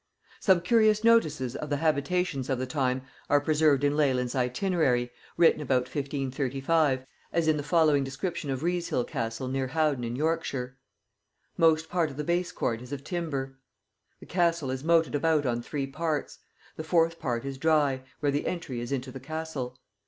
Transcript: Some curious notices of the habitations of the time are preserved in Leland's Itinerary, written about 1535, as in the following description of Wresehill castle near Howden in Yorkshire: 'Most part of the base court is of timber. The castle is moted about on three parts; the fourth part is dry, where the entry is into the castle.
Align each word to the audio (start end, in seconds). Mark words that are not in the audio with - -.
Some 0.39 0.61
curious 0.61 1.03
notices 1.03 1.55
of 1.55 1.69
the 1.69 1.77
habitations 1.77 2.49
of 2.49 2.57
the 2.57 2.65
time 2.65 3.03
are 3.29 3.39
preserved 3.39 3.83
in 3.83 3.95
Leland's 3.95 4.33
Itinerary, 4.33 5.11
written 5.37 5.61
about 5.61 5.83
1535, 5.83 7.05
as 7.31 7.47
in 7.47 7.55
the 7.55 7.61
following 7.61 8.03
description 8.03 8.49
of 8.49 8.63
Wresehill 8.63 9.03
castle 9.03 9.47
near 9.47 9.67
Howden 9.67 10.03
in 10.03 10.15
Yorkshire: 10.15 10.75
'Most 11.55 11.87
part 11.87 12.09
of 12.09 12.17
the 12.17 12.23
base 12.23 12.51
court 12.51 12.81
is 12.81 12.91
of 12.91 13.03
timber. 13.03 13.59
The 14.19 14.25
castle 14.25 14.71
is 14.71 14.83
moted 14.83 15.13
about 15.13 15.45
on 15.45 15.61
three 15.61 15.85
parts; 15.85 16.39
the 16.77 16.83
fourth 16.83 17.19
part 17.19 17.45
is 17.45 17.59
dry, 17.59 18.01
where 18.21 18.31
the 18.31 18.47
entry 18.47 18.79
is 18.79 18.91
into 18.91 19.11
the 19.11 19.19
castle. 19.19 19.77